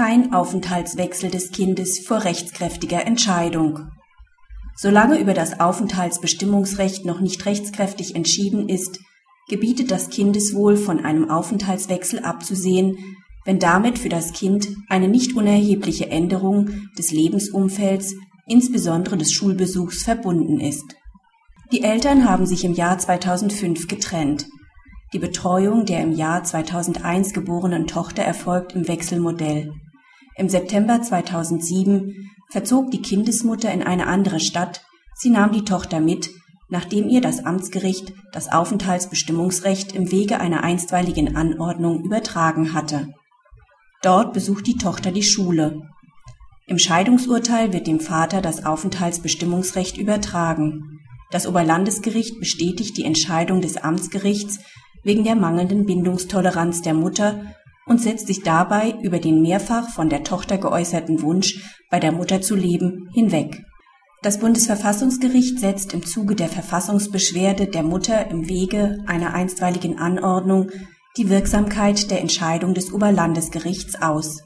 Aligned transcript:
kein 0.00 0.32
Aufenthaltswechsel 0.32 1.30
des 1.30 1.52
Kindes 1.52 1.98
vor 1.98 2.24
rechtskräftiger 2.24 3.06
Entscheidung. 3.06 3.90
Solange 4.74 5.20
über 5.20 5.34
das 5.34 5.60
Aufenthaltsbestimmungsrecht 5.60 7.04
noch 7.04 7.20
nicht 7.20 7.44
rechtskräftig 7.44 8.16
entschieden 8.16 8.70
ist, 8.70 8.98
gebietet 9.50 9.90
das 9.90 10.08
Kindeswohl 10.08 10.78
von 10.78 11.04
einem 11.04 11.28
Aufenthaltswechsel 11.28 12.20
abzusehen, 12.20 12.96
wenn 13.44 13.58
damit 13.58 13.98
für 13.98 14.08
das 14.08 14.32
Kind 14.32 14.68
eine 14.88 15.06
nicht 15.06 15.36
unerhebliche 15.36 16.10
Änderung 16.10 16.70
des 16.96 17.10
Lebensumfelds, 17.10 18.14
insbesondere 18.46 19.18
des 19.18 19.34
Schulbesuchs, 19.34 20.02
verbunden 20.02 20.60
ist. 20.60 20.96
Die 21.72 21.82
Eltern 21.82 22.26
haben 22.26 22.46
sich 22.46 22.64
im 22.64 22.72
Jahr 22.72 22.96
2005 22.96 23.86
getrennt. 23.86 24.46
Die 25.12 25.18
Betreuung 25.18 25.84
der 25.84 26.00
im 26.00 26.12
Jahr 26.12 26.42
2001 26.42 27.34
geborenen 27.34 27.86
Tochter 27.86 28.22
erfolgt 28.22 28.72
im 28.74 28.88
Wechselmodell. 28.88 29.74
Im 30.40 30.48
September 30.48 31.02
2007 31.02 32.30
verzog 32.48 32.90
die 32.90 33.02
Kindesmutter 33.02 33.70
in 33.70 33.82
eine 33.82 34.06
andere 34.06 34.40
Stadt, 34.40 34.80
sie 35.14 35.28
nahm 35.28 35.52
die 35.52 35.66
Tochter 35.66 36.00
mit, 36.00 36.30
nachdem 36.70 37.10
ihr 37.10 37.20
das 37.20 37.44
Amtsgericht 37.44 38.14
das 38.32 38.50
Aufenthaltsbestimmungsrecht 38.50 39.94
im 39.94 40.10
Wege 40.10 40.40
einer 40.40 40.64
einstweiligen 40.64 41.36
Anordnung 41.36 42.02
übertragen 42.04 42.72
hatte. 42.72 43.08
Dort 44.00 44.32
besucht 44.32 44.66
die 44.66 44.78
Tochter 44.78 45.12
die 45.12 45.22
Schule. 45.22 45.82
Im 46.66 46.78
Scheidungsurteil 46.78 47.74
wird 47.74 47.86
dem 47.86 48.00
Vater 48.00 48.40
das 48.40 48.64
Aufenthaltsbestimmungsrecht 48.64 49.98
übertragen. 49.98 51.00
Das 51.30 51.46
Oberlandesgericht 51.46 52.40
bestätigt 52.40 52.96
die 52.96 53.04
Entscheidung 53.04 53.60
des 53.60 53.76
Amtsgerichts 53.76 54.60
wegen 55.02 55.22
der 55.22 55.36
mangelnden 55.36 55.84
Bindungstoleranz 55.84 56.80
der 56.80 56.94
Mutter 56.94 57.44
und 57.90 58.00
setzt 58.00 58.28
sich 58.28 58.44
dabei 58.44 58.94
über 59.02 59.18
den 59.18 59.42
mehrfach 59.42 59.90
von 59.90 60.08
der 60.08 60.22
Tochter 60.22 60.58
geäußerten 60.58 61.22
Wunsch, 61.22 61.60
bei 61.90 61.98
der 61.98 62.12
Mutter 62.12 62.40
zu 62.40 62.54
leben, 62.54 63.08
hinweg. 63.12 63.64
Das 64.22 64.38
Bundesverfassungsgericht 64.38 65.58
setzt 65.58 65.92
im 65.92 66.06
Zuge 66.06 66.36
der 66.36 66.48
Verfassungsbeschwerde 66.48 67.66
der 67.66 67.82
Mutter 67.82 68.30
im 68.30 68.48
Wege 68.48 68.98
einer 69.08 69.34
einstweiligen 69.34 69.98
Anordnung 69.98 70.70
die 71.16 71.30
Wirksamkeit 71.30 72.12
der 72.12 72.20
Entscheidung 72.20 72.74
des 72.74 72.92
Oberlandesgerichts 72.92 74.00
aus. 74.00 74.38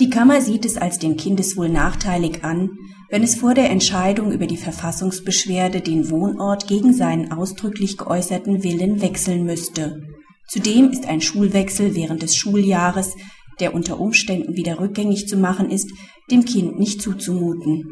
Die 0.00 0.08
Kammer 0.08 0.40
sieht 0.40 0.64
es 0.64 0.78
als 0.78 0.98
dem 0.98 1.18
Kindeswohl 1.18 1.68
nachteilig 1.68 2.42
an, 2.42 2.70
wenn 3.10 3.22
es 3.22 3.34
vor 3.34 3.52
der 3.52 3.68
Entscheidung 3.68 4.32
über 4.32 4.46
die 4.46 4.56
Verfassungsbeschwerde 4.56 5.82
den 5.82 6.08
Wohnort 6.08 6.66
gegen 6.66 6.94
seinen 6.94 7.32
ausdrücklich 7.32 7.98
geäußerten 7.98 8.62
Willen 8.62 9.02
wechseln 9.02 9.44
müsste. 9.44 10.07
Zudem 10.48 10.90
ist 10.90 11.06
ein 11.06 11.20
Schulwechsel 11.20 11.94
während 11.94 12.22
des 12.22 12.34
Schuljahres, 12.36 13.14
der 13.60 13.74
unter 13.74 14.00
Umständen 14.00 14.56
wieder 14.56 14.80
rückgängig 14.80 15.28
zu 15.28 15.36
machen 15.36 15.70
ist, 15.70 15.90
dem 16.30 16.44
Kind 16.44 16.78
nicht 16.78 17.02
zuzumuten. 17.02 17.84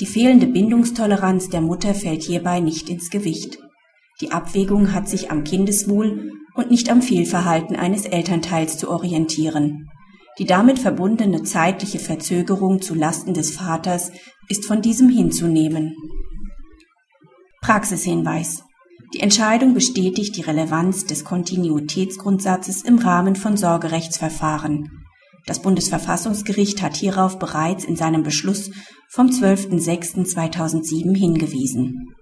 Die 0.00 0.06
fehlende 0.06 0.46
Bindungstoleranz 0.46 1.48
der 1.48 1.60
Mutter 1.60 1.94
fällt 1.94 2.22
hierbei 2.22 2.60
nicht 2.60 2.88
ins 2.88 3.10
Gewicht. 3.10 3.58
Die 4.20 4.32
Abwägung 4.32 4.92
hat 4.92 5.08
sich 5.08 5.30
am 5.30 5.44
Kindeswohl 5.44 6.32
und 6.54 6.70
nicht 6.70 6.90
am 6.90 7.02
Fehlverhalten 7.02 7.76
eines 7.76 8.04
Elternteils 8.04 8.78
zu 8.78 8.90
orientieren. 8.90 9.88
Die 10.38 10.44
damit 10.44 10.78
verbundene 10.78 11.42
zeitliche 11.42 11.98
Verzögerung 11.98 12.80
zu 12.80 12.94
Lasten 12.94 13.34
des 13.34 13.50
Vaters 13.50 14.12
ist 14.48 14.66
von 14.66 14.82
diesem 14.82 15.08
hinzunehmen. 15.08 15.96
Praxishinweis. 17.60 18.62
Die 19.14 19.20
Entscheidung 19.20 19.72
bestätigt 19.72 20.36
die 20.36 20.42
Relevanz 20.42 21.06
des 21.06 21.24
Kontinuitätsgrundsatzes 21.24 22.82
im 22.82 22.98
Rahmen 22.98 23.36
von 23.36 23.56
Sorgerechtsverfahren. 23.56 24.90
Das 25.46 25.62
Bundesverfassungsgericht 25.62 26.82
hat 26.82 26.94
hierauf 26.96 27.38
bereits 27.38 27.84
in 27.84 27.96
seinem 27.96 28.22
Beschluss 28.22 28.70
vom 29.08 29.28
12.06.2007 29.28 31.16
hingewiesen 31.16 32.14